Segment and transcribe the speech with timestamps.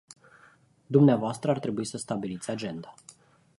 [0.87, 1.39] Dvs.
[1.43, 2.93] ar trebui să stabiliți agenda.